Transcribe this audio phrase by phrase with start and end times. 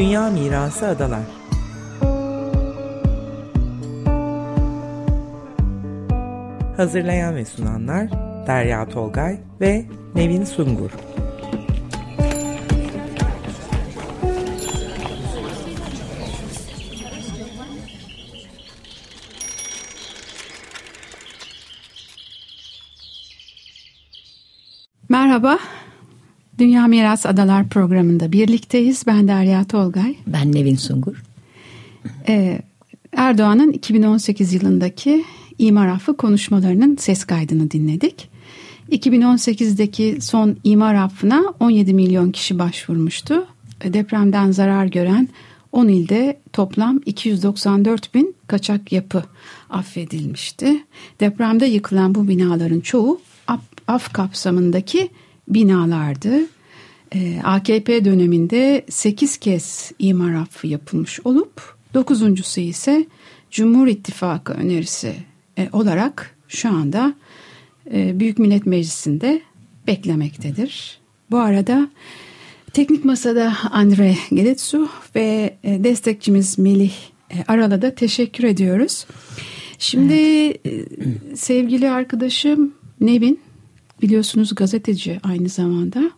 [0.00, 1.20] Dünya Mirası Adalar.
[6.76, 8.08] Hazırlayan ve sunanlar
[8.46, 10.90] Derya Tolgay ve Nevin Sungur.
[25.08, 25.58] Merhaba,
[26.60, 29.04] Dünya Miras Adalar programında birlikteyiz.
[29.06, 30.16] Ben Derya Tolgay.
[30.26, 31.22] Ben Nevin Sungur.
[32.28, 32.58] Ee,
[33.12, 35.24] Erdoğan'ın 2018 yılındaki
[35.58, 38.28] imar affı konuşmalarının ses kaydını dinledik.
[38.90, 43.46] 2018'deki son imar affına 17 milyon kişi başvurmuştu.
[43.84, 45.28] Depremden zarar gören
[45.72, 49.24] 10 ilde toplam 294 bin kaçak yapı
[49.70, 50.84] affedilmişti.
[51.20, 53.20] Depremde yıkılan bu binaların çoğu
[53.88, 55.10] af kapsamındaki
[55.50, 56.40] binalardı.
[57.14, 63.06] Ee, AKP döneminde 8 kez imar affı yapılmış olup dokuzuncusu ise
[63.50, 65.14] Cumhur İttifakı önerisi
[65.58, 67.14] e, olarak şu anda
[67.92, 69.42] e, Büyük Millet Meclisi'nde
[69.86, 70.98] beklemektedir.
[71.30, 71.88] Bu arada
[72.72, 76.92] teknik masada Andre Geletsu ve e, destekçimiz Melih
[77.48, 79.06] Aral'a da teşekkür ediyoruz.
[79.78, 80.88] Şimdi evet.
[81.34, 83.40] sevgili arkadaşım Nevin
[84.02, 86.10] biliyorsunuz gazeteci aynı zamanda.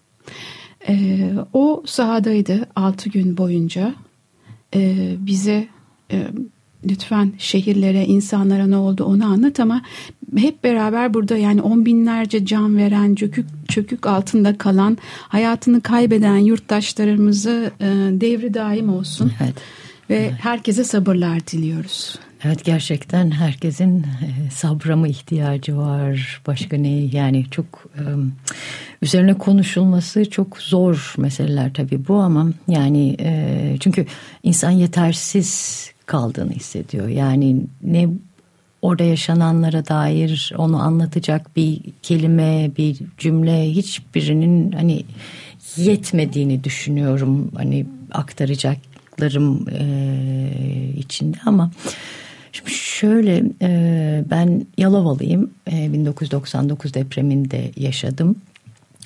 [0.88, 1.18] E,
[1.52, 3.94] o sahadaydı altı gün boyunca.
[4.74, 5.68] E, bize
[6.12, 6.26] e,
[6.84, 9.82] lütfen şehirlere, insanlara ne oldu onu anlat ama
[10.36, 17.70] hep beraber burada yani on binlerce can veren, çökük, çökük altında kalan, hayatını kaybeden yurttaşlarımızı
[17.80, 17.86] e,
[18.20, 19.32] devri daim olsun.
[19.42, 19.54] Evet.
[20.10, 20.32] Ve evet.
[20.40, 22.18] herkese sabırlar diliyoruz.
[22.44, 26.88] Evet gerçekten herkesin e, sabra mı ihtiyacı var başka ne?
[26.88, 28.02] Yani çok e,
[29.02, 34.06] üzerine konuşulması çok zor meseleler tabii bu ama yani e, çünkü
[34.42, 37.08] insan yetersiz kaldığını hissediyor.
[37.08, 38.08] Yani ne
[38.82, 45.04] orada yaşananlara dair onu anlatacak bir kelime bir cümle hiçbirinin hani
[45.76, 49.66] yetmediğini düşünüyorum hani aktaracaklarım
[50.98, 51.70] içinde ama
[52.52, 55.50] Şimdi şöyle e, ben Yalovalıyım.
[55.72, 58.36] E, 1999 depreminde yaşadım.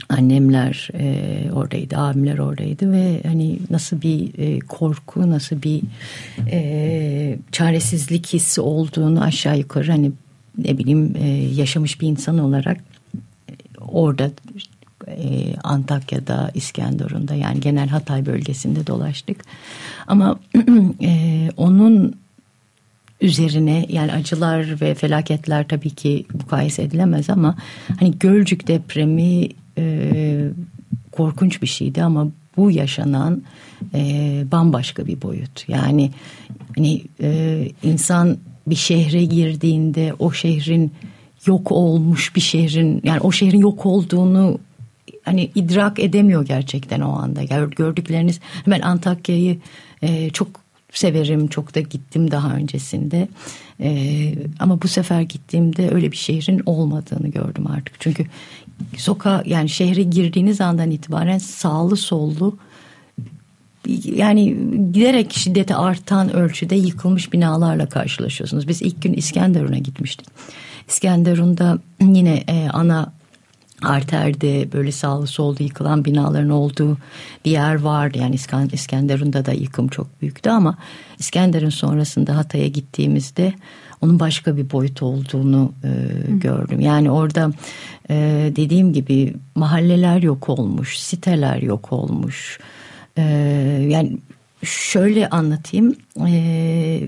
[0.08, 5.82] Annemler e, oradaydı, abimler oradaydı ve hani nasıl bir e, korku, nasıl bir
[6.50, 10.12] e, çaresizlik hissi olduğunu aşağı yukarı hani
[10.58, 12.76] ne bileyim e, yaşamış bir insan olarak
[13.48, 14.30] e, orada
[15.08, 19.44] e, Antakya'da, İskenderun'da yani genel Hatay bölgesinde dolaştık.
[20.06, 20.38] Ama
[21.02, 22.14] e, onun
[23.20, 27.56] üzerine yani acılar ve felaketler tabii ki mukayese edilemez ama
[28.00, 30.10] hani Gölcük depremi e,
[31.12, 33.42] korkunç bir şeydi ama bu yaşanan
[33.94, 35.68] e, bambaşka bir boyut.
[35.68, 36.10] Yani
[36.76, 40.92] hani e, insan bir şehre girdiğinde o şehrin
[41.46, 44.58] yok olmuş bir şehrin yani o şehrin yok olduğunu
[45.22, 47.42] hani idrak edemiyor gerçekten o anda.
[47.76, 49.58] Gördükleriniz ben Antakya'yı
[50.02, 51.48] e, çok severim.
[51.48, 53.28] Çok da gittim daha öncesinde.
[53.80, 58.00] Ee, ama bu sefer gittiğimde öyle bir şehrin olmadığını gördüm artık.
[58.00, 58.26] Çünkü
[58.96, 62.58] sokağa yani şehre girdiğiniz andan itibaren sağlı sollu
[64.04, 64.56] yani
[64.92, 68.68] giderek şiddeti artan ölçüde yıkılmış binalarla karşılaşıyorsunuz.
[68.68, 70.26] Biz ilk gün İskenderun'a gitmiştik.
[70.88, 73.12] İskenderun'da yine e, ana
[73.86, 76.98] arterde böyle sağlı solda yıkılan binaların olduğu
[77.44, 78.18] bir yer vardı.
[78.18, 78.34] Yani
[78.72, 80.76] İskenderun'da da yıkım çok büyüktü ama
[81.18, 83.52] İskenderun sonrasında Hatay'a gittiğimizde
[84.00, 85.90] onun başka bir boyut olduğunu e,
[86.32, 86.80] gördüm.
[86.80, 87.52] Yani orada
[88.10, 88.14] e,
[88.56, 92.58] dediğim gibi mahalleler yok olmuş, siteler yok olmuş.
[93.18, 93.22] E,
[93.88, 94.18] yani
[94.62, 95.96] şöyle anlatayım.
[96.26, 97.00] E,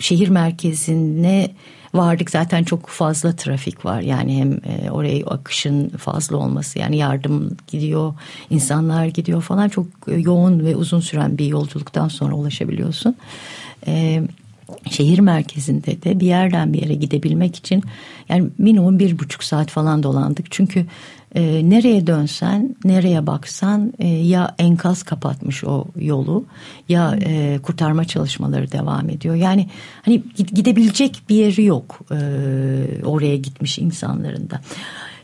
[0.00, 1.50] şehir merkezine
[1.94, 2.30] vardık.
[2.30, 4.00] Zaten çok fazla trafik var.
[4.00, 8.14] Yani hem e, oraya akışın fazla olması yani yardım gidiyor
[8.50, 9.68] insanlar gidiyor falan.
[9.68, 13.16] Çok yoğun ve uzun süren bir yolculuktan sonra ulaşabiliyorsun.
[14.90, 17.82] Şehir merkezinde de bir yerden bir yere gidebilmek için
[18.28, 20.86] yani minimum bir buçuk saat falan dolandık çünkü
[21.34, 26.44] e, nereye dönsen, nereye baksan e, ya enkaz kapatmış o yolu
[26.88, 29.34] ya e, kurtarma çalışmaları devam ediyor.
[29.34, 29.68] Yani
[30.02, 32.16] hani gidebilecek bir yeri yok e,
[33.04, 34.60] oraya gitmiş insanların da.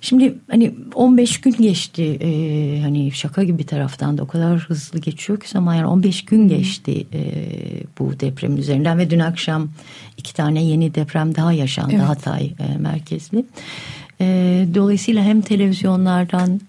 [0.04, 4.99] Şimdi hani 15 gün geçti e, hani şaka gibi bir taraftan da o kadar hızlı
[4.99, 7.22] geçiyor ki zaman yani 15 gün geçti e,
[7.99, 9.69] bu deprem üzerinden ve dün akşam
[10.16, 12.04] iki tane yeni deprem daha yaşandı evet.
[12.04, 13.44] Hatay e, merkezli.
[14.20, 14.26] E,
[14.75, 16.60] dolayısıyla hem televizyonlardan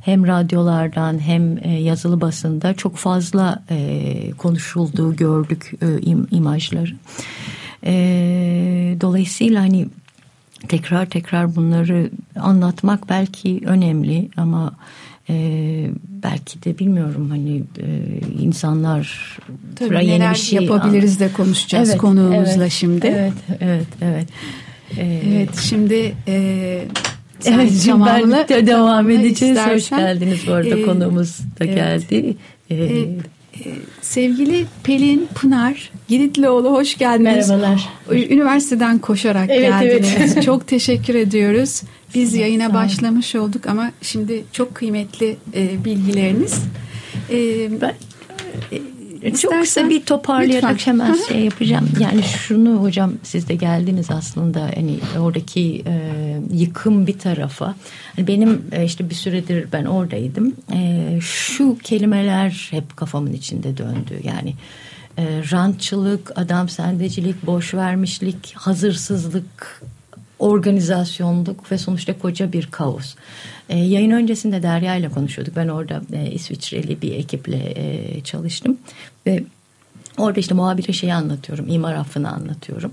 [0.00, 6.92] hem radyolardan hem e, yazılı basında çok fazla e, konuşulduğu gördük e, im, imajları.
[7.84, 7.92] E,
[9.00, 9.88] dolayısıyla hani
[10.68, 12.10] tekrar tekrar bunları
[12.40, 14.72] anlatmak belki önemli ama
[15.30, 15.86] e,
[16.22, 17.86] belki de bilmiyorum hani e,
[18.42, 19.36] insanlar
[19.76, 23.06] Tabii neler şey yapabiliriz de konuşacağız evet, konuğumuzla evet, şimdi.
[23.06, 24.28] Evet, evet, evet.
[24.98, 26.84] Ee, evet, şimdi e,
[27.44, 29.56] Evet, de devam edeceğiz.
[29.56, 32.36] Istersen, Hoş geldiniz bu arada e, konuğumuz da evet, geldi.
[32.70, 33.06] E, e,
[34.02, 37.50] sevgili Pelin Pınar Giritlioğlu hoş geldiniz.
[37.50, 37.88] Merhabalar.
[38.10, 40.14] Üniversiteden koşarak evet, geldiniz.
[40.18, 40.42] Evet.
[40.44, 41.82] Çok teşekkür ediyoruz.
[42.14, 46.54] Biz yayına başlamış olduk ama şimdi çok kıymetli e, bilgileriniz.
[47.30, 47.36] E,
[47.80, 47.94] ben
[49.22, 50.92] e, çok kısa bir toparlayarak lütfen.
[50.92, 51.88] hemen şey yapacağım.
[52.00, 56.12] Yani şunu hocam siz de geldiniz aslında hani oradaki e,
[56.52, 57.74] yıkım bir tarafa.
[58.16, 60.54] Hani benim e, işte bir süredir ben oradaydım.
[60.72, 64.20] E, şu kelimeler hep kafamın içinde döndü.
[64.22, 64.54] Yani
[65.18, 69.82] e, rantçılık, adam sendecilik, boş vermişlik, hazırsızlık
[70.40, 73.14] organizasyonluk ve sonuçta koca bir kaos.
[73.68, 75.56] E, yayın öncesinde Derya ile konuşuyorduk.
[75.56, 78.78] Ben orada e, İsviçreli bir ekiple e, çalıştım
[79.26, 79.44] ve
[80.18, 81.68] orada işte muhabire şeyi anlatıyorum.
[81.68, 82.92] imar affını anlatıyorum.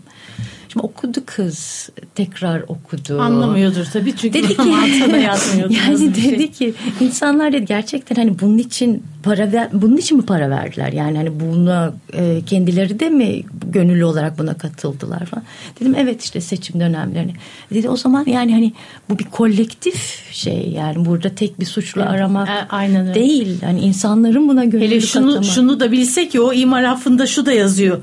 [0.78, 3.22] Şimdi okudu kız tekrar okudu.
[3.22, 4.64] Anlamıyordur tabii çünkü dedi ki.
[5.70, 6.52] Yani dedi şey.
[6.52, 10.94] ki insanlar dedi gerçekten hani bunun için para ver, bunun için mi para verdiler?
[10.94, 15.44] Yani hani buna e, kendileri de mi gönüllü olarak buna katıldılar falan.
[15.80, 17.34] Dedim evet işte seçim dönemlerini.
[17.74, 18.74] Dedi o zaman yani hani
[19.10, 23.14] bu bir kolektif şey yani burada tek bir suçlu evet, aramak e, aynen öyle.
[23.14, 23.62] değil.
[23.62, 25.46] Hani insanların buna gönüllü Hele şunu, katılmak.
[25.46, 28.02] şunu da bilse ki o imar affında şu da yazıyor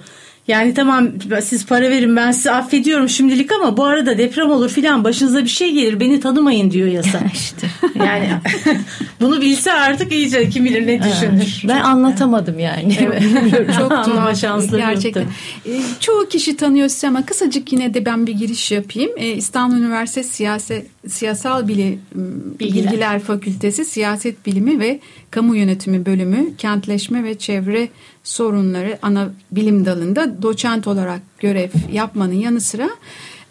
[0.49, 1.09] yani tamam
[1.43, 5.49] siz para verin ben sizi affediyorum şimdilik ama bu arada deprem olur filan başınıza bir
[5.49, 7.21] şey gelir beni tanımayın diyor yasa.
[7.35, 7.67] işte.
[7.95, 8.29] Yani
[9.21, 11.63] bunu bilse artık iyice kim bilir ne düşünür.
[11.69, 12.97] Ben anlatamadım yani.
[13.01, 13.23] Evet.
[13.79, 15.21] Çok tuhaf şanslı gerçekten.
[15.21, 15.35] Yoktu.
[16.01, 19.11] Çoğu kişi tanıyor sizi ama kısacık yine de ben bir giriş yapayım.
[19.37, 22.01] İstanbul Üniversitesi Siyaset Siyasal Bilim
[22.61, 22.93] Bilgiler.
[22.93, 25.01] Bilgiler Fakültesi Siyaset Bilimi ve
[25.31, 27.89] Kamu Yönetimi Bölümü Kentleşme ve Çevre
[28.25, 32.91] Sorunları ana bilim dalında doçent olarak görev yapmanın yanı sıra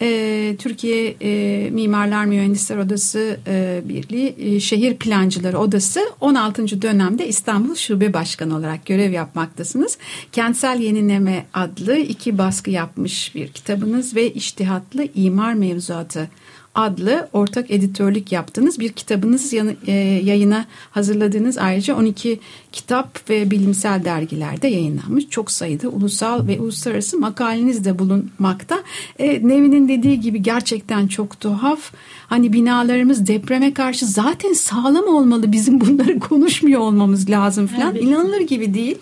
[0.01, 6.81] e, Türkiye e, Mimarlar Mühendisler Odası e, Birliği e, Şehir Plancıları Odası 16.
[6.81, 9.97] dönemde İstanbul Şube Başkanı olarak görev yapmaktasınız.
[10.31, 16.29] Kentsel Yenileme adlı iki baskı yapmış bir kitabınız ve iştihatlı imar mevzuatı
[16.75, 19.53] adlı ortak editörlük yaptığınız bir kitabınız
[19.87, 19.91] e,
[20.23, 22.39] yayına hazırladığınız ayrıca 12
[22.71, 25.29] kitap ve bilimsel dergilerde yayınlanmış.
[25.29, 28.79] Çok sayıda ulusal ve uluslararası makaleniz de bulunmakta.
[29.19, 31.91] E, Nevin'in dediği gibi gerçekten çok tuhaf.
[32.27, 35.51] Hani binalarımız depreme karşı zaten sağlam olmalı.
[35.51, 37.91] Bizim bunları konuşmuyor olmamız lazım falan.
[37.91, 38.03] Evet.
[38.03, 38.97] İnanılır gibi değil.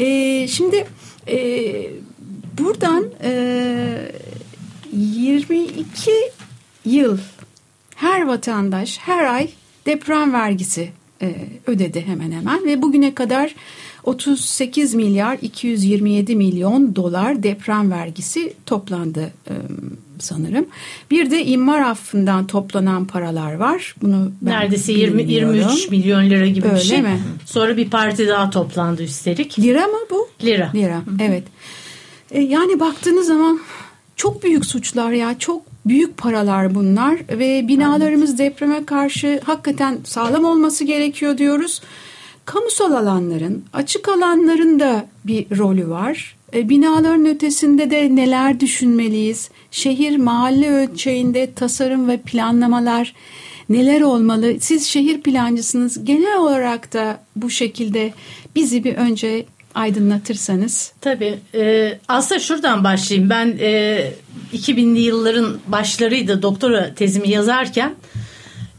[0.00, 0.86] E, şimdi
[1.28, 1.36] e,
[2.58, 4.12] buradan e,
[4.92, 6.10] 22
[6.84, 7.18] yıl
[7.94, 9.48] her vatandaş her ay
[9.86, 10.90] deprem vergisi
[11.22, 11.34] e,
[11.66, 13.54] ödedi hemen hemen ve bugüne kadar
[14.04, 19.54] 38 milyar 227 milyon dolar deprem vergisi toplandı e,
[20.18, 20.66] sanırım.
[21.10, 23.94] Bir de imar affından toplanan paralar var.
[24.02, 27.02] Bunu neredeyse 20 23 milyon lira gibi Öyle bir şey.
[27.02, 27.20] Mi?
[27.46, 29.58] Sonra bir parti daha toplandı üstelik.
[29.58, 30.28] Lira mı bu?
[30.44, 30.72] Lira.
[30.74, 31.02] Lira.
[31.20, 31.44] Evet.
[32.30, 33.60] E, yani baktığınız zaman
[34.16, 38.38] çok büyük suçlar ya çok büyük paralar bunlar ve binalarımız evet.
[38.38, 41.80] depreme karşı hakikaten sağlam olması gerekiyor diyoruz.
[42.44, 46.36] Kamusal alanların, açık alanların da bir rolü var.
[46.54, 49.50] E, binaların ötesinde de neler düşünmeliyiz?
[49.70, 53.14] Şehir mahalle ölçeğinde tasarım ve planlamalar
[53.68, 54.54] neler olmalı?
[54.60, 56.04] Siz şehir plancısınız.
[56.04, 58.12] Genel olarak da bu şekilde
[58.54, 60.92] bizi bir önce aydınlatırsanız.
[61.00, 61.38] Tabii.
[61.54, 63.30] E, aslında şuradan başlayayım.
[63.30, 64.12] Ben e,
[64.54, 67.94] 2000'li yılların başlarıydı doktora tezimi yazarken.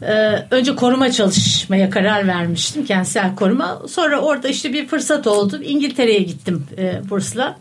[0.01, 2.85] E, önce koruma çalışmaya karar vermiştim.
[2.85, 3.81] Kentsel koruma.
[3.87, 5.61] Sonra orada işte bir fırsat oldu.
[5.63, 7.57] İngiltere'ye gittim e, bursla.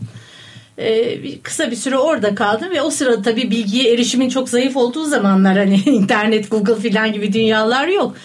[0.78, 5.04] E, kısa bir süre orada kaldım ve o sırada tabii bilgiye erişimin çok zayıf olduğu
[5.04, 8.16] zamanlar hani internet, Google filan gibi dünyalar yok.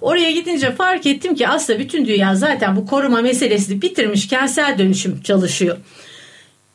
[0.00, 5.20] Oraya gidince fark ettim ki aslında bütün dünya zaten bu koruma meselesini bitirmiş kentsel dönüşüm
[5.22, 5.76] çalışıyor.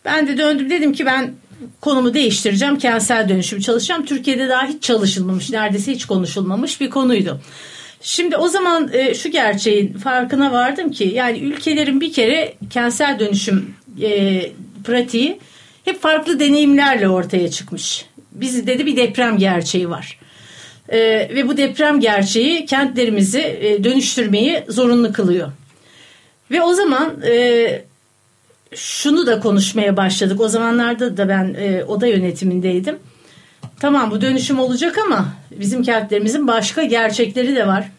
[0.06, 1.34] Ben de döndüm dedim ki ben
[1.82, 2.78] konumu değiştireceğim.
[2.78, 4.06] Kentsel dönüşüm çalışacağım.
[4.06, 7.42] Türkiye'de daha hiç çalışılmamış, neredeyse hiç konuşulmamış bir konuydu.
[8.02, 13.76] Şimdi o zaman e, şu gerçeğin farkına vardım ki yani ülkelerin bir kere kentsel dönüşüm
[14.02, 14.42] e,
[14.84, 15.40] pratiği
[15.86, 18.06] hep farklı deneyimlerle ortaya çıkmış.
[18.32, 20.20] Bizde de bir deprem gerçeği var.
[20.90, 21.00] E,
[21.36, 25.52] ve bu deprem gerçeği kentlerimizi e, dönüştürmeyi zorunlu kılıyor.
[26.52, 27.86] Ve o zaman e,
[28.76, 30.42] şunu da konuşmaya başladık.
[30.42, 33.00] O zamanlarda da ben e, oda yönetimindeydim.
[33.80, 37.92] Tamam bu dönüşüm olacak ama bizim kentlerimizin başka gerçekleri de var.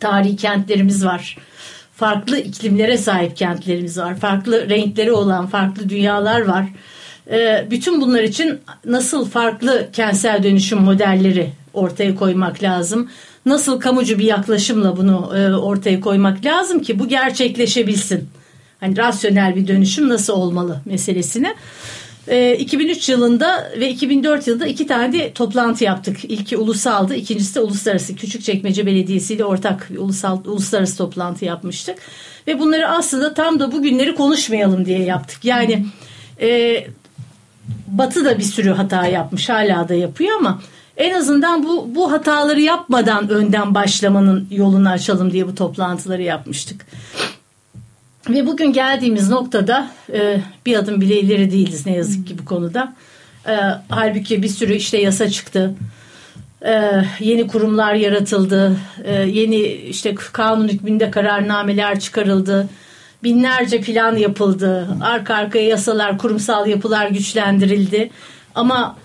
[0.00, 1.36] Tarihi kentlerimiz var.
[1.94, 4.16] Farklı iklimlere sahip kentlerimiz var.
[4.16, 6.64] Farklı renkleri olan farklı dünyalar var.
[7.30, 13.10] E, bütün bunlar için nasıl farklı kentsel dönüşüm modelleri ortaya koymak lazım?
[13.46, 18.28] Nasıl kamucu bir yaklaşımla bunu e, ortaya koymak lazım ki bu gerçekleşebilsin?
[18.80, 21.54] Hani rasyonel bir dönüşüm nasıl olmalı meselesini.
[22.28, 26.24] E, 2003 yılında ve 2004 yılında iki tane de toplantı yaptık.
[26.24, 28.16] İlki ulusaldı, ikincisi de uluslararası.
[28.16, 31.98] Küçükçekmece Belediyesi ile ortak bir ulusal, uluslararası toplantı yapmıştık.
[32.46, 35.44] Ve bunları aslında tam da bugünleri konuşmayalım diye yaptık.
[35.44, 35.86] Yani
[36.40, 36.86] e,
[37.86, 40.60] Batı da bir sürü hata yapmış, hala da yapıyor ama
[40.96, 46.86] en azından bu bu hataları yapmadan önden başlamanın yolunu açalım diye bu toplantıları yapmıştık.
[48.30, 52.94] Ve bugün geldiğimiz noktada e, bir adım bile ileri değiliz ne yazık ki bu konuda.
[53.48, 53.56] E,
[53.88, 55.74] halbuki bir sürü işte yasa çıktı.
[56.66, 58.76] E, yeni kurumlar yaratıldı.
[59.04, 62.68] E, yeni işte kanun hükmünde kararnameler çıkarıldı.
[63.22, 64.88] Binlerce plan yapıldı.
[65.02, 68.10] Arka arkaya yasalar, kurumsal yapılar güçlendirildi.
[68.54, 68.96] Ama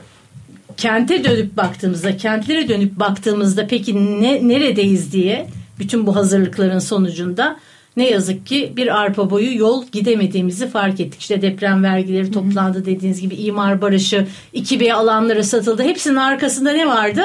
[0.78, 5.48] kente dönüp baktığımızda, kentlere dönüp baktığımızda peki ne neredeyiz diye
[5.80, 7.58] bütün bu hazırlıkların sonucunda
[7.98, 11.22] ne yazık ki bir arpa boyu yol gidemediğimizi fark ettik.
[11.22, 15.84] İşte deprem vergileri toplandı dediğiniz gibi imar barışı, 2B alanları satıldı.
[15.84, 17.22] Hepsinin arkasında ne vardı?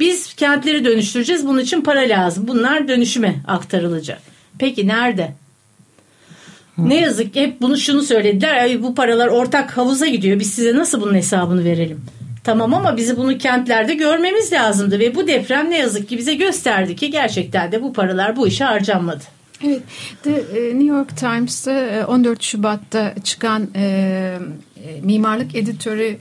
[0.00, 1.46] Biz kentleri dönüştüreceğiz.
[1.46, 2.48] Bunun için para lazım.
[2.48, 4.22] Bunlar dönüşüme aktarılacak.
[4.58, 5.34] Peki nerede?
[6.78, 8.82] Ne yazık ki hep bunu şunu söylediler.
[8.82, 10.40] Bu paralar ortak havuza gidiyor.
[10.40, 12.00] Biz size nasıl bunun hesabını verelim?
[12.44, 16.96] Tamam ama bizi bunu kentlerde görmemiz lazımdı ve bu deprem ne yazık ki bize gösterdi
[16.96, 19.24] ki gerçekten de bu paralar bu işe harcanmadı.
[19.64, 19.82] Evet,
[20.22, 23.82] The e, New York Times'ta 14 e, Şubat'ta çıkan e,
[24.76, 26.16] e, mimarlık editörü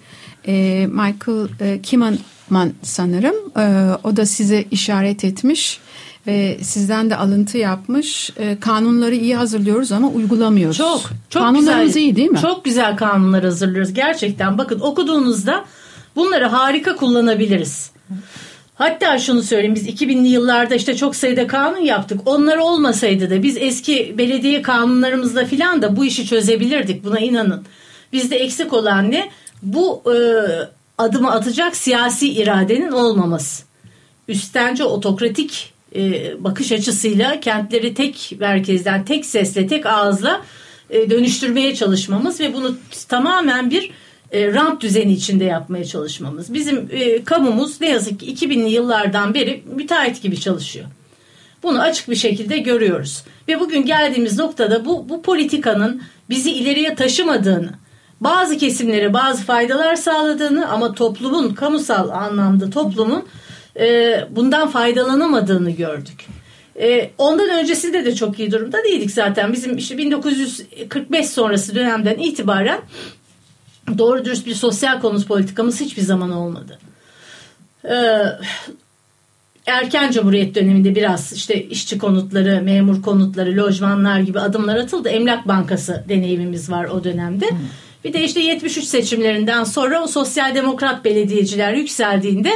[0.47, 3.35] e, Michael e, Kimanman sanırım.
[3.57, 5.79] E, o da size işaret etmiş
[6.27, 8.31] ve sizden de alıntı yapmış.
[8.37, 10.77] E, kanunları iyi hazırlıyoruz ama uygulamıyoruz.
[10.77, 12.39] Çok, çok Kanunlarımız güzel, iyi değil mi?
[12.39, 13.93] Çok güzel kanunlar hazırlıyoruz.
[13.93, 15.65] Gerçekten bakın okuduğunuzda
[16.15, 17.91] bunları harika kullanabiliriz.
[18.75, 22.21] Hatta şunu söyleyeyim biz 2000'li yıllarda işte çok sayıda kanun yaptık.
[22.25, 27.03] Onlar olmasaydı da biz eski belediye kanunlarımızla filan da bu işi çözebilirdik.
[27.03, 27.65] Buna inanın.
[28.13, 29.29] Bizde eksik olan ne?
[29.63, 30.15] Bu e,
[30.97, 33.63] adımı atacak siyasi iradenin olmaması.
[34.27, 40.41] Üstence otokratik e, bakış açısıyla kentleri tek merkezden, tek sesle, tek ağızla
[40.89, 42.75] e, dönüştürmeye çalışmamız ve bunu
[43.07, 43.91] tamamen bir
[44.31, 46.53] e, rant düzeni içinde yapmaya çalışmamız.
[46.53, 50.85] Bizim e, kamumuz ne yazık ki 2000'li yıllardan beri müteahhit gibi çalışıyor.
[51.63, 53.23] Bunu açık bir şekilde görüyoruz.
[53.47, 57.71] Ve bugün geldiğimiz noktada bu, bu politikanın bizi ileriye taşımadığını,
[58.21, 63.25] bazı kesimlere bazı faydalar sağladığını ama toplumun, kamusal anlamda toplumun
[63.79, 66.25] e, bundan faydalanamadığını gördük.
[66.79, 69.53] E, ondan öncesinde de çok iyi durumda değildik zaten.
[69.53, 72.79] Bizim işte 1945 sonrası dönemden itibaren
[73.97, 76.79] doğru dürüst bir sosyal konut politikamız hiçbir zaman olmadı.
[77.85, 78.23] Ee,
[79.65, 85.09] erken Cumhuriyet döneminde biraz işte işçi konutları, memur konutları, lojmanlar gibi adımlar atıldı.
[85.09, 87.49] Emlak Bankası deneyimimiz var o dönemde.
[87.49, 87.57] Hmm.
[88.03, 92.51] Bir de işte 73 seçimlerinden sonra o sosyal demokrat belediyeciler yükseldiğinde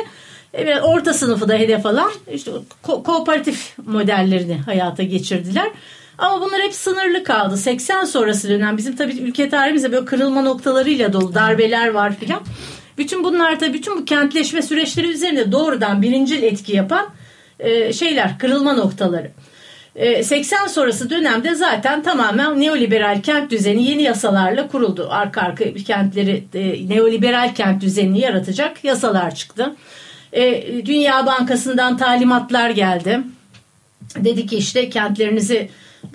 [0.53, 2.51] evet, orta sınıfı da hedef alan işte
[2.83, 5.71] ko- kooperatif modellerini hayata geçirdiler.
[6.17, 7.57] Ama bunlar hep sınırlı kaldı.
[7.57, 12.41] 80 sonrası dönem bizim tabii ülke tarihimizde böyle kırılma noktalarıyla dolu darbeler var filan.
[12.98, 17.05] Bütün bunlar tabii bütün bu kentleşme süreçleri üzerinde doğrudan birincil etki yapan
[17.60, 19.31] e, şeyler, kırılma noktaları.
[20.24, 25.07] 80 e, sonrası dönemde zaten tamamen neoliberal kent düzeni yeni yasalarla kuruldu.
[25.12, 29.75] Arka arka kentleri e, neoliberal kent düzenini yaratacak yasalar çıktı.
[30.86, 33.19] Dünya Bankası'ndan talimatlar geldi.
[34.15, 35.69] Dedi ki işte kentlerinizi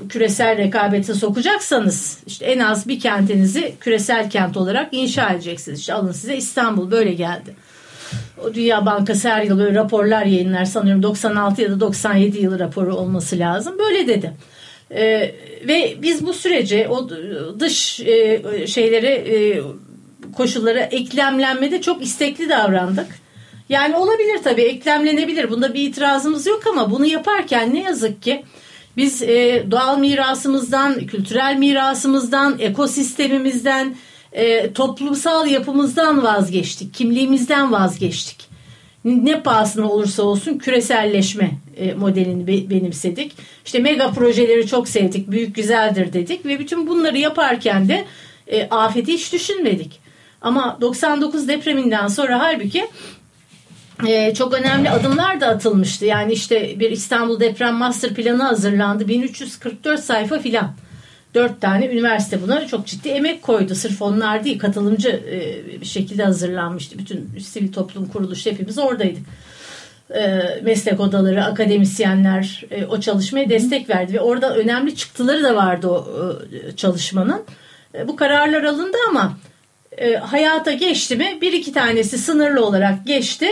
[0.09, 5.80] küresel rekabete sokacaksanız işte en az bir kentinizi küresel kent olarak inşa edeceksiniz.
[5.80, 7.54] İşte alın size İstanbul böyle geldi.
[8.44, 12.97] O Dünya Bankası her yıl böyle raporlar yayınlar sanıyorum 96 ya da 97 yılı raporu
[12.97, 13.78] olması lazım.
[13.78, 14.32] Böyle dedi.
[14.90, 15.35] Ee,
[15.68, 17.09] ve biz bu sürece o
[17.61, 19.62] dış e, şeylere e,
[20.37, 23.06] koşullara eklemlenmede çok istekli davrandık.
[23.68, 25.50] Yani olabilir tabii eklemlenebilir.
[25.50, 28.44] Bunda bir itirazımız yok ama bunu yaparken ne yazık ki
[28.97, 33.94] biz e, doğal mirasımızdan, kültürel mirasımızdan, ekosistemimizden,
[34.32, 38.50] e, toplumsal yapımızdan vazgeçtik, kimliğimizden vazgeçtik.
[39.04, 43.32] ne pahasına olursa olsun küreselleşme e, modelini be, benimsedik.
[43.64, 48.04] İşte mega projeleri çok sevdik, büyük güzeldir dedik ve bütün bunları yaparken de
[48.47, 50.00] e, afeti hiç düşünmedik.
[50.40, 52.87] Ama 99 depreminden sonra halbuki
[54.09, 56.04] e, çok önemli adımlar da atılmıştı.
[56.04, 59.09] Yani işte bir İstanbul Deprem Master Planı hazırlandı.
[59.09, 60.75] 1344 sayfa filan.
[61.35, 63.75] Dört tane üniversite buna çok ciddi emek koydu.
[63.75, 66.99] Sırf onlar değil katılımcı e, bir şekilde hazırlanmıştı.
[66.99, 69.23] Bütün sivil toplum kuruluşu hepimiz oradaydık.
[70.14, 74.12] E, meslek odaları, akademisyenler e, o çalışmaya destek verdi.
[74.12, 76.07] Ve orada önemli çıktıları da vardı o
[76.76, 77.42] çalışmanın.
[78.07, 79.37] Bu kararlar alındı ama
[80.21, 81.38] hayata geçti mi?
[81.40, 83.49] Bir iki tanesi sınırlı olarak geçti.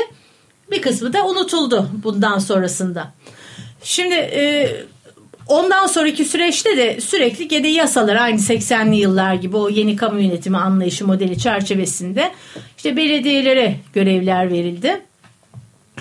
[0.71, 3.13] Bir kısmı da unutuldu bundan sonrasında.
[3.83, 4.71] Şimdi e,
[5.47, 10.57] ondan sonraki süreçte de sürekli gene yasalar aynı 80'li yıllar gibi o yeni kamu yönetimi
[10.57, 12.33] anlayışı modeli çerçevesinde
[12.77, 15.01] işte belediyelere görevler verildi.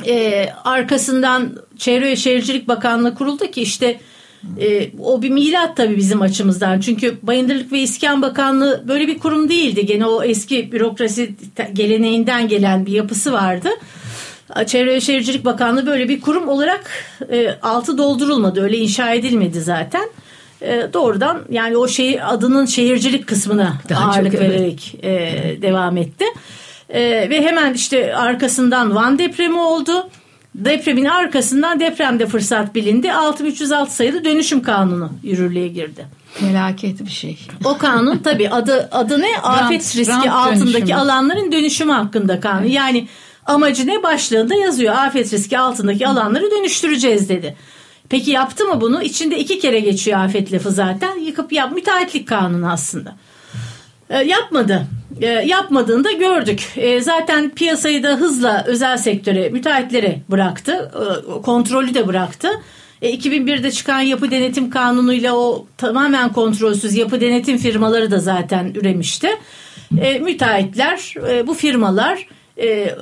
[0.08, 4.00] E, arkasından Çevre ve Şehircilik Bakanlığı kuruldu ki işte
[4.60, 6.80] e, o bir milat tabii bizim açımızdan.
[6.80, 9.86] Çünkü Bayındırlık ve İskan Bakanlığı böyle bir kurum değildi.
[9.86, 11.36] Gene o eski bürokrasi
[11.74, 13.70] geleneğinden gelen bir yapısı vardı.
[14.66, 16.90] Çevre ve Şehircilik Bakanlığı böyle bir kurum olarak
[17.32, 18.64] e, altı doldurulmadı.
[18.64, 20.10] Öyle inşa edilmedi zaten.
[20.62, 25.46] E, doğrudan yani o şey adının şehircilik kısmına Daha ağırlık çok, vererek evet.
[25.46, 26.26] e, devam etti.
[26.90, 30.10] E, ve hemen işte arkasından Van depremi oldu.
[30.56, 33.14] Depremin arkasından depremde fırsat bilindi.
[33.14, 36.06] 6306 sayılı dönüşüm kanunu yürürlüğe girdi.
[36.34, 37.38] Felaket bir şey.
[37.66, 39.38] O kanun tabii adı adı ne?
[39.44, 40.96] Afet rant, riski rant altındaki dönüşümü.
[40.96, 42.64] alanların dönüşümü hakkında kanun.
[42.64, 42.74] Evet.
[42.74, 43.08] Yani
[43.48, 44.96] Amacı ne başlığında yazıyor.
[44.96, 47.56] Afet riski altındaki alanları dönüştüreceğiz dedi.
[48.10, 49.04] Peki yaptı mı bunu?
[49.04, 51.20] İçinde iki kere geçiyor afet lafı zaten.
[51.20, 53.16] Yıkıp yap müteahhitlik kanunu aslında.
[54.10, 54.88] E, yapmadı.
[55.22, 56.74] E, yapmadığını da gördük.
[56.76, 60.92] E, zaten piyasayı da hızla özel sektöre, müteahhitlere bıraktı.
[60.96, 62.50] E, kontrolü de bıraktı.
[63.02, 69.30] E, 2001'de çıkan yapı denetim kanunuyla o tamamen kontrolsüz yapı denetim firmaları da zaten üremişti.
[70.02, 72.96] E, müteahhitler, e, bu firmalar e,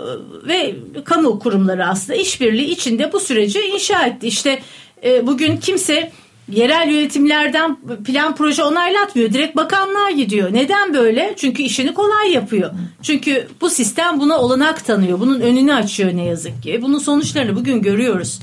[0.47, 4.27] ve kamu kurumları aslında işbirliği içinde bu süreci inşa etti.
[4.27, 4.59] İşte
[5.03, 6.11] e, bugün kimse
[6.51, 9.33] yerel yönetimlerden plan proje onaylatmıyor.
[9.33, 10.53] Direkt bakanlığa gidiyor.
[10.53, 11.33] Neden böyle?
[11.37, 12.71] Çünkü işini kolay yapıyor.
[13.01, 15.19] Çünkü bu sistem buna olanak tanıyor.
[15.19, 16.79] Bunun önünü açıyor ne yazık ki.
[16.81, 18.39] Bunun sonuçlarını bugün görüyoruz.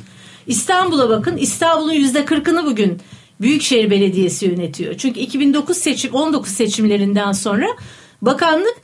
[0.46, 1.36] İstanbul'a bakın.
[1.36, 2.98] İstanbul'un yüzde kırkını bugün
[3.40, 4.94] Büyükşehir Belediyesi yönetiyor.
[4.98, 7.66] Çünkü 2009 seçim 19 seçimlerinden sonra
[8.22, 8.76] bakanlık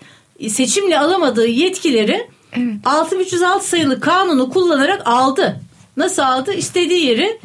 [0.48, 2.74] seçimle alamadığı yetkileri evet.
[2.84, 5.60] 6306 sayılı kanunu kullanarak aldı.
[5.96, 6.52] Nasıl aldı?
[6.52, 7.38] İstediği yeri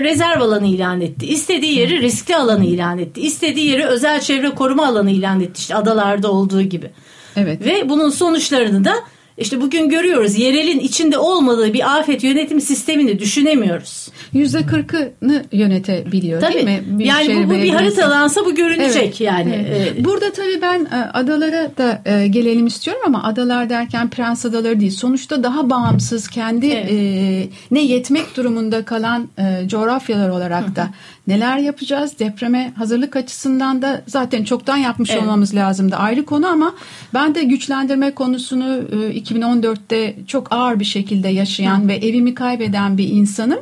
[0.00, 1.26] rezerv alanı ilan etti.
[1.26, 3.20] İstediği yeri riskli alanı ilan etti.
[3.20, 5.58] İstediği yeri özel çevre koruma alanı ilan etti.
[5.58, 6.90] İşte adalarda olduğu gibi.
[7.36, 7.64] Evet.
[7.66, 8.94] Ve bunun sonuçlarını da
[9.38, 14.08] işte bugün görüyoruz yerelin içinde olmadığı bir afet yönetim sistemini düşünemiyoruz.
[14.32, 16.54] Yüzde kırkını yönetebiliyor tabii.
[16.54, 16.82] değil mi?
[16.86, 19.20] Bir yani bu, bu bir haritalansa bu görünecek evet.
[19.20, 19.66] yani.
[19.68, 20.04] Evet.
[20.04, 24.90] Burada tabii ben e, adalara da e, gelelim istiyorum ama adalar derken prens adaları değil.
[24.90, 26.92] Sonuçta daha bağımsız kendi evet.
[26.92, 30.88] e, ne yetmek durumunda kalan e, coğrafyalar olarak da
[31.26, 32.18] neler yapacağız?
[32.18, 35.22] Depreme hazırlık açısından da zaten çoktan yapmış evet.
[35.22, 35.96] olmamız lazımdı.
[35.96, 36.74] Ayrı konu ama
[37.14, 41.88] ben de güçlendirme konusunu e, 2014'te çok ağır bir şekilde yaşayan Hı.
[41.88, 43.60] ve evimi kaybeden bir insanım.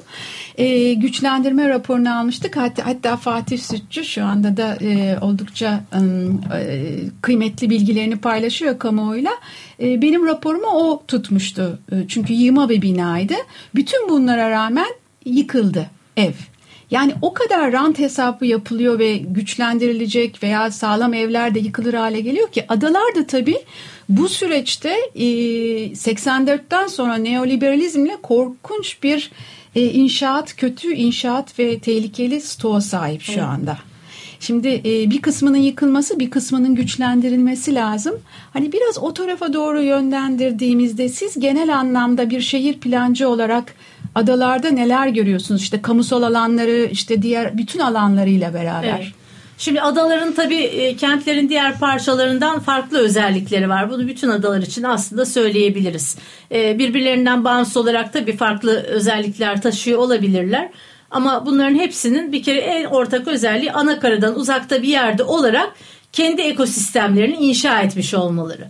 [0.59, 2.57] E, güçlendirme raporunu almıştık.
[2.57, 6.01] Hatta, hatta Fatih Sütçü şu anda da e, oldukça e,
[7.23, 9.33] kıymetli bilgilerini paylaşıyor kamuoyuyla.
[9.83, 11.79] E, benim raporumu o tutmuştu.
[11.93, 13.35] E, çünkü yığma bir binaydı.
[13.75, 14.89] Bütün bunlara rağmen
[15.25, 16.33] yıkıldı ev.
[16.93, 22.49] Yani o kadar rant hesabı yapılıyor ve güçlendirilecek veya sağlam evler de yıkılır hale geliyor
[22.53, 23.59] ki adalar da tabii
[24.09, 29.31] bu süreçte 84'ten e, sonra neoliberalizmle korkunç bir
[29.75, 33.79] e, inşaat, kötü inşaat ve tehlikeli stoğa sahip şu anda.
[34.41, 38.15] Şimdi e, bir kısmının yıkılması, bir kısmının güçlendirilmesi lazım.
[38.53, 43.75] Hani biraz o tarafa doğru yönlendirdiğimizde siz genel anlamda bir şehir plancı olarak
[44.15, 45.63] adalarda neler görüyorsunuz?
[45.63, 48.99] İşte kamusal alanları, işte diğer bütün alanlarıyla beraber.
[48.99, 49.13] Evet.
[49.59, 53.91] Şimdi adaların tabii e, kentlerin diğer parçalarından farklı özellikleri var.
[53.91, 56.17] Bunu bütün adalar için aslında söyleyebiliriz.
[56.53, 60.69] E, birbirlerinden bağımsız olarak tabii farklı özellikler taşıyor olabilirler.
[61.11, 65.71] Ama bunların hepsinin bir kere en ortak özelliği ana karadan uzakta bir yerde olarak
[66.13, 68.65] kendi ekosistemlerini inşa etmiş olmaları.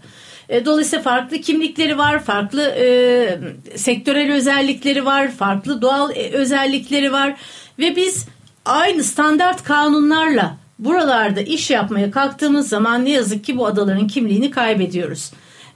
[0.52, 3.38] E, dolayısıyla farklı kimlikleri var, farklı e,
[3.74, 7.34] sektörel özellikleri var, farklı doğal özellikleri var
[7.78, 8.26] ve biz
[8.64, 15.32] aynı standart kanunlarla buralarda iş yapmaya kalktığımız zaman ne yazık ki bu adaların kimliğini kaybediyoruz.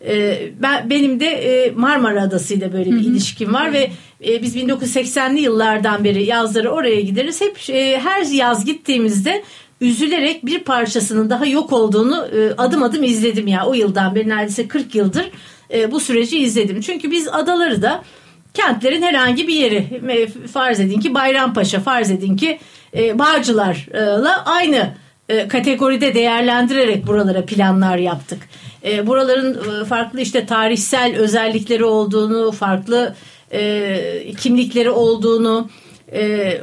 [0.06, 3.90] E, ben benim de e, Marmara Adası ile böyle bir ilişkim var ve
[4.28, 7.40] e, biz 1980'li yıllardan beri yazları oraya gideriz.
[7.40, 9.42] Hep e, her yaz gittiğimizde
[9.80, 13.66] üzülerek bir parçasının daha yok olduğunu e, adım adım izledim ya.
[13.66, 15.30] O yıldan beri neredeyse 40 yıldır
[15.72, 16.80] e, bu süreci izledim.
[16.80, 18.02] Çünkü biz adaları da
[18.54, 20.00] kentlerin herhangi bir yeri
[20.52, 22.58] farz edin ki Bayrampaşa farz edin ki
[22.96, 24.94] e, Bağcılar'la aynı
[25.48, 28.38] kategoride değerlendirerek buralara planlar yaptık.
[29.06, 33.14] Buraların farklı işte tarihsel özellikleri olduğunu, farklı
[34.38, 35.68] kimlikleri olduğunu,
[36.12, 36.60] e,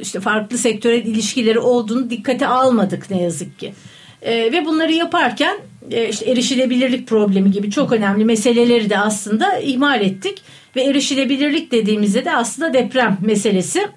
[0.00, 3.74] işte farklı sektörel ilişkileri olduğunu dikkate almadık ne yazık ki.
[4.22, 5.56] E, ve bunları yaparken
[5.90, 10.42] e, işte erişilebilirlik problemi gibi çok önemli meseleleri de aslında ihmal ettik
[10.76, 13.88] ve erişilebilirlik dediğimizde de aslında deprem meselesi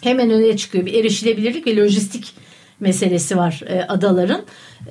[0.00, 0.86] hemen öne çıkıyor.
[0.86, 2.34] Bir erişilebilirlik ve lojistik
[2.80, 4.42] meselesi var e, adaların.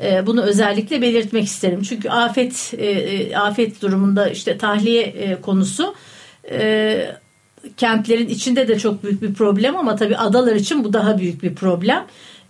[0.03, 1.81] E, bunu özellikle belirtmek isterim.
[1.81, 5.95] Çünkü afet e, e afet durumunda işte tahliye e, konusu
[6.51, 7.15] e,
[7.77, 11.55] kentlerin içinde de çok büyük bir problem ama tabii adalar için bu daha büyük bir
[11.55, 12.05] problem.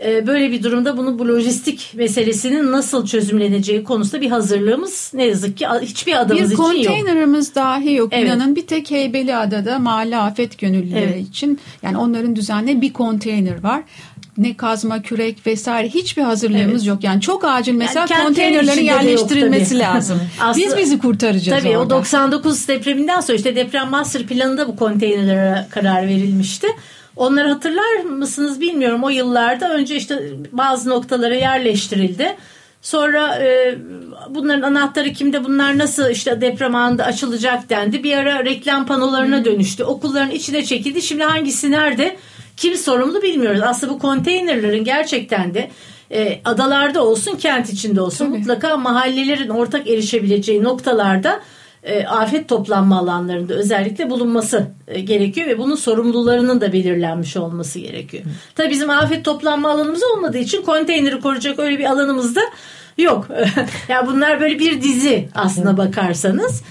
[0.05, 5.57] E, böyle bir durumda bunu bu lojistik meselesinin nasıl çözümleneceği konusunda bir hazırlığımız ne yazık
[5.57, 6.73] ki hiçbir adamız bir için yok.
[6.73, 8.09] Bir konteynerimiz dahi yok.
[8.11, 8.27] Evet.
[8.27, 11.27] İnanın bir tek Heybeliada'da mahalle afet gönüllüleri Evet.
[11.29, 13.83] için yani onların düzenli bir konteyner var.
[14.37, 16.85] Ne kazma, kürek vesaire hiçbir hazırlığımız Evet.
[16.85, 17.03] yok.
[17.03, 20.19] Yani çok acil mesela kentlerin konteynerlerin yok yerleştirilmesi lazım.
[20.41, 21.95] Aslında- Biz bizi kurtaracağız Tabii orada.
[21.95, 26.67] o 99 depreminden sonra işte deprem master planında bu konteynerlere karar verilmişti.
[27.15, 30.19] Onları hatırlar mısınız bilmiyorum o yıllarda önce işte
[30.51, 32.35] bazı noktalara yerleştirildi.
[32.81, 33.75] Sonra e,
[34.29, 38.03] bunların anahtarı kimde bunlar nasıl işte deprem anında açılacak dendi.
[38.03, 39.83] Bir ara reklam panolarına dönüştü.
[39.83, 41.01] Okulların içine çekildi.
[41.01, 42.17] Şimdi hangisi nerede
[42.57, 43.61] kim sorumlu bilmiyoruz.
[43.63, 45.69] Aslında bu konteynerlerin gerçekten de
[46.11, 48.37] e, adalarda olsun kent içinde olsun Tabii.
[48.37, 51.39] mutlaka mahallelerin ortak erişebileceği noktalarda
[51.83, 58.23] e, afet toplanma alanlarında özellikle bulunması e, gerekiyor ve bunun sorumlularının da belirlenmiş olması gerekiyor.
[58.55, 62.41] Tabii bizim afet toplanma alanımız olmadığı için konteyneri koruyacak öyle bir alanımız da
[62.97, 63.27] yok.
[63.87, 66.63] ya bunlar böyle bir dizi aslına bakarsanız.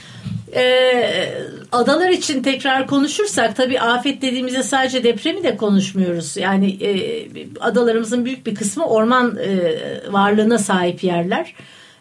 [0.55, 1.29] Ee,
[1.73, 6.37] adalar için tekrar konuşursak tabii afet dediğimizde sadece depremi de konuşmuyoruz.
[6.37, 7.29] Yani e,
[7.61, 9.73] adalarımızın büyük bir kısmı orman e,
[10.13, 11.55] varlığına sahip yerler.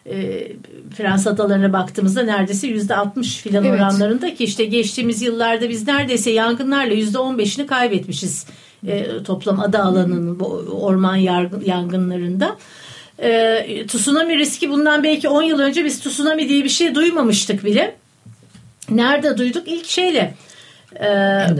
[0.06, 0.48] E,
[0.96, 3.80] Fransa adalarına baktığımızda neredeyse yüzde 60 filan Evet.
[3.80, 8.46] oranlarında ki işte geçtiğimiz yıllarda biz neredeyse yangınlarla yüzde 15'ini kaybetmişiz
[8.86, 11.16] e, toplam ada alanının orman
[11.64, 12.56] yangınlarında.
[13.18, 18.01] E, tsunami riski bundan belki 10 yıl önce biz tsunami diye bir şey duymamıştık bile.
[18.96, 19.68] Nerede duyduk?
[19.68, 20.34] İlk şeyle
[20.96, 21.06] e,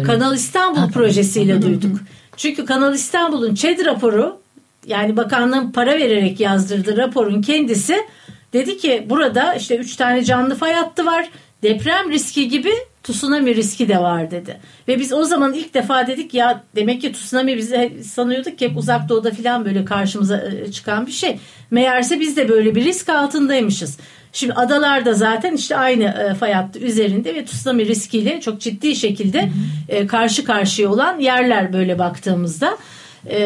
[0.07, 2.01] Kanal İstanbul projesiyle duyduk.
[2.37, 4.41] Çünkü Kanal İstanbul'un ÇED raporu
[4.87, 7.97] yani bakanlığın para vererek yazdırdığı raporun kendisi
[8.53, 11.29] dedi ki burada işte 3 tane canlı fay hattı var.
[11.63, 14.61] Deprem riski gibi tsunami riski de var dedi.
[14.89, 18.77] Ve biz o zaman ilk defa dedik ya demek ki tsunami bize sanıyorduk ki hep
[18.77, 21.39] uzak doğuda falan böyle karşımıza e, çıkan bir şey.
[21.71, 23.99] Meğerse biz de böyle bir risk altındaymışız.
[24.33, 29.51] Şimdi adalarda zaten işte aynı e, fay hattı üzerinde ve tsunami riskiyle çok ciddi şekilde
[29.89, 32.77] e, karşı karşıya olan yerler böyle baktığımızda.
[33.27, 33.41] E,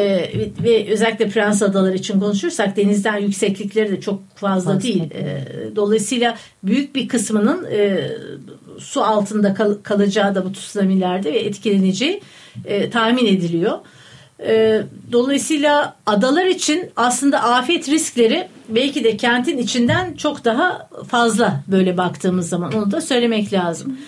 [0.64, 4.82] ve- özellikle Prens Adaları için konuşursak denizden yükseklikleri de çok fazla, Fazla.
[4.82, 5.02] değil.
[5.14, 5.44] E,
[5.76, 8.08] dolayısıyla büyük bir kısmının e,
[8.78, 12.20] su altında kal- kalacağı da bu tsunamilerde ve etkileneceği
[12.64, 13.78] e, tahmin ediliyor.
[14.40, 21.96] E, dolayısıyla adalar için aslında afet riskleri belki de kentin içinden çok daha fazla böyle
[21.96, 23.98] baktığımız zaman onu da söylemek lazım.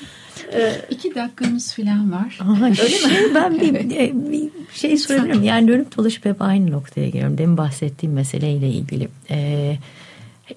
[0.55, 2.39] E, İki dakikamız falan var.
[2.43, 3.35] Aha, Öyle mi?
[3.35, 5.45] Ben bir, e, bir şey sorabilirim.
[5.45, 7.39] Yani dönüp dolaşıp hep aynı noktaya geliyorum.
[7.39, 9.09] Demin bahsettiğim meseleyle ilgili.
[9.31, 9.77] Ee,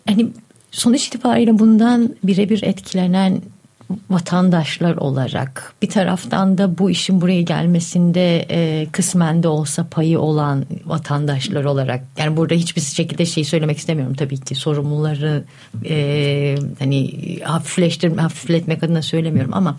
[0.07, 0.27] hani
[0.71, 3.41] sonuç itibariyle bundan birebir etkilenen
[4.09, 10.65] vatandaşlar olarak bir taraftan da bu işin buraya gelmesinde e, kısmen de olsa payı olan
[10.85, 15.43] vatandaşlar olarak yani burada hiçbir şekilde şey söylemek istemiyorum tabii ki sorumluları
[15.85, 17.11] e, hani
[17.43, 19.77] hafifleştirme hafifletmek adına söylemiyorum ama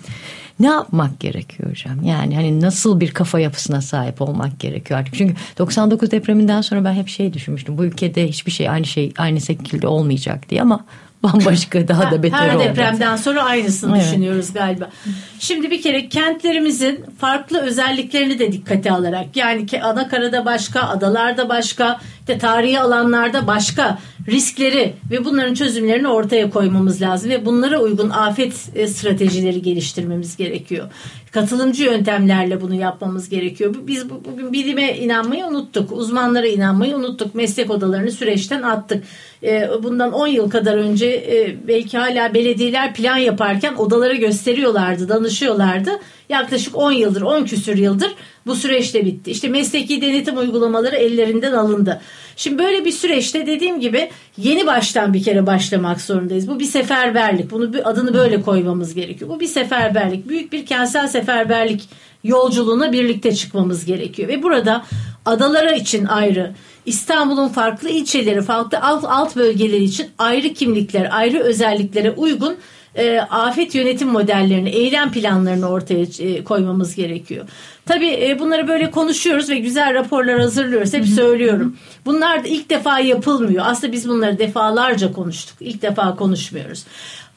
[0.61, 2.05] ne yapmak gerekiyor hocam?
[2.05, 5.15] Yani hani nasıl bir kafa yapısına sahip olmak gerekiyor artık?
[5.15, 7.79] Çünkü 99 depreminden sonra ben hep şey düşünmüştüm.
[7.79, 10.85] Bu ülkede hiçbir şey aynı şey aynı şekilde olmayacak diye ama
[11.23, 12.65] bambaşka daha da beter Her oldu.
[12.65, 14.07] depremden sonra aynısını Evet.
[14.07, 14.91] düşünüyoruz galiba.
[15.39, 22.01] Şimdi bir kere kentlerimizin farklı özelliklerini de dikkate alarak yani ana karada başka, adalarda başka,
[22.23, 28.53] işte tarihi alanlarda başka riskleri ve bunların çözümlerini ortaya koymamız lazım ve bunlara uygun afet
[28.75, 30.89] e, stratejileri geliştirmemiz gerekiyor.
[31.33, 33.75] Katılımcı yöntemlerle bunu yapmamız gerekiyor.
[33.87, 35.93] Biz bugün bilime inanmayı unuttuk.
[35.93, 37.35] Uzmanlara inanmayı unuttuk.
[37.35, 39.05] Meslek odalarını süreçten attık.
[39.43, 45.91] E, bundan 10 yıl kadar önce e, belki hala belediyeler plan yaparken odalara gösteriyorlardı, danışıyorlardı.
[46.29, 48.15] Yaklaşık 10 yıldır, 10 küsür yıldır
[48.47, 49.31] bu süreçte bitti.
[49.31, 52.01] İşte mesleki denetim uygulamaları ellerinden alındı.
[52.37, 56.49] Şimdi böyle bir süreçte dediğim gibi yeni baştan bir kere başlamak zorundayız.
[56.49, 57.51] Bu bir seferberlik.
[57.51, 59.31] Bunu bir adını böyle koymamız gerekiyor.
[59.31, 60.29] Bu bir seferberlik.
[60.29, 61.89] Büyük bir kentsel seferberlik
[62.25, 64.29] yolculuğuna birlikte çıkmamız gerekiyor.
[64.29, 64.85] Ve burada
[65.27, 66.55] adalara için ayrı,
[66.87, 72.57] İstanbul'un farklı ilçeleri, farklı alt, alt bölgeleri için ayrı kimlikler, ayrı özelliklere uygun
[72.95, 77.49] e, afet yönetim modellerini, eylem planlarını ortaya e, koymamız gerekiyor.
[77.87, 80.95] Tabii e, bunları böyle konuşuyoruz ve güzel raporlar hazırlıyoruz.
[80.95, 81.77] Hep söylüyorum.
[82.05, 83.65] Bunlar da ilk defa yapılmıyor.
[83.67, 85.57] Aslında biz bunları defalarca konuştuk.
[85.61, 86.85] İlk defa konuşmuyoruz.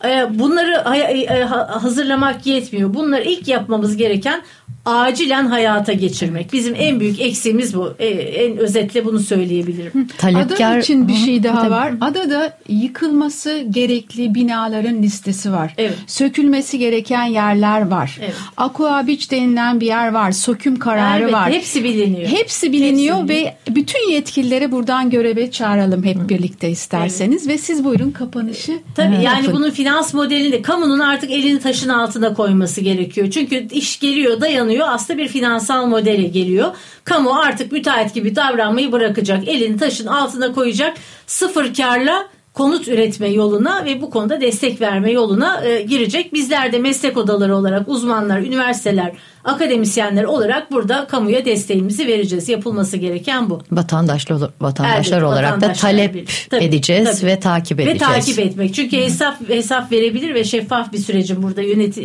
[0.05, 2.93] E, bunları e, hazırlamak yetmiyor.
[2.93, 4.41] Bunları ilk yapmamız gereken
[4.85, 6.53] acilen hayata geçirmek.
[6.53, 7.93] Bizim en büyük eksiğimiz bu.
[7.99, 10.07] E, en özetle bunu söyleyebilirim.
[10.17, 10.71] Talepkar...
[10.71, 11.93] Ada için bir şey daha var.
[12.01, 15.73] Adada yıkılması gerekli binaların listesi var.
[15.77, 15.97] Evet.
[16.07, 18.17] Sökülmesi gereken yerler var.
[18.21, 18.33] Evet.
[18.57, 20.31] Aqua Beach denilen bir yer var.
[20.31, 21.51] Söküm kararı evet, var.
[21.51, 22.29] Hepsi biliniyor.
[22.29, 27.53] Hepsi biliniyor hepsi ve bütün yetkililere buradan göreve çağıralım hep birlikte isterseniz evet.
[27.53, 28.79] ve siz buyurun kapanışı.
[28.95, 29.53] Tabii yani yapın.
[29.53, 33.31] bunun finans modelinde kamunun artık elini taşın altına koyması gerekiyor.
[33.31, 34.95] Çünkü iş geliyor dayanıyor kullanıyor.
[34.95, 36.75] Aslında bir finansal modele geliyor.
[37.03, 39.47] Kamu artık müteahhit gibi davranmayı bırakacak.
[39.47, 40.97] Elini taşın altına koyacak.
[41.27, 46.33] Sıfır karla konut üretme yoluna ve bu konuda destek verme yoluna e, girecek.
[46.33, 49.11] Bizler de meslek odaları olarak uzmanlar, üniversiteler,
[49.43, 52.49] akademisyenler olarak burada kamuya desteğimizi vereceğiz.
[52.49, 53.61] Yapılması gereken bu.
[53.71, 57.31] Vatandaşlar, vatandaşlar evet, olarak da talep tabii, edeceğiz tabii.
[57.31, 58.01] ve takip edeceğiz.
[58.01, 58.73] Ve takip etmek.
[58.73, 62.03] Çünkü hesap hesap verebilir ve şeffaf bir sürecin burada yönet e,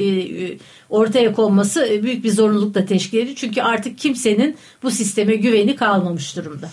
[0.88, 3.36] ortaya konması e, büyük bir zorunluluk da teşkil ediyor.
[3.36, 6.68] Çünkü artık kimsenin bu sisteme güveni kalmamış durumda.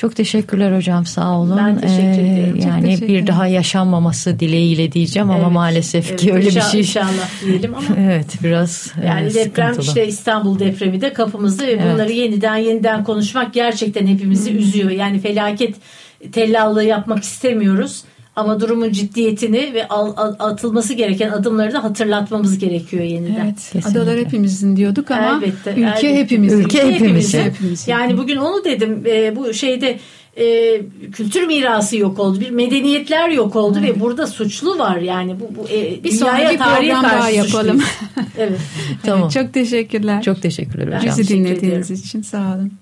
[0.00, 1.58] Çok teşekkürler hocam sağ olun.
[1.58, 2.56] Ben teşekkür ee, ederim.
[2.56, 6.60] Ee, yani teşekkür bir daha yaşanmaması dileğiyle diyeceğim evet, ama maalesef evet, ki öyle bir
[6.60, 6.80] şey.
[6.80, 7.96] İnşallah diyelim ama.
[7.98, 9.86] evet biraz Yani e, deprem sıkıntılı.
[9.86, 11.84] işte İstanbul depremi de kapımızda ve evet.
[11.94, 14.90] bunları yeniden yeniden konuşmak gerçekten hepimizi üzüyor.
[14.90, 15.76] Yani felaket
[16.32, 18.04] tellallığı yapmak istemiyoruz.
[18.36, 23.44] Ama durumun ciddiyetini ve atılması gereken adımları da hatırlatmamız gerekiyor yeniden.
[23.44, 24.00] Evet, kesinlikle.
[24.00, 26.16] adalar hepimizin diyorduk ama elbette, ülke elbette.
[26.16, 26.60] hepimizin.
[26.60, 27.40] Ülke, ülke hepimizin.
[27.40, 27.92] hepimizin.
[27.92, 29.98] Yani bugün onu dedim e, bu şeyde
[30.36, 30.80] e,
[31.12, 32.40] kültür mirası yok oldu.
[32.40, 33.96] Bir medeniyetler yok oldu evet.
[33.96, 37.82] ve burada suçlu var yani bu, bu e, bir dünyaya tarihe karşı yapalım.
[38.38, 38.60] evet.
[39.02, 39.22] tamam.
[39.22, 40.22] Evet, çok teşekkürler.
[40.22, 41.02] Çok teşekkürler hocam.
[41.18, 42.72] Bizi dinlediğiniz için sağ olun.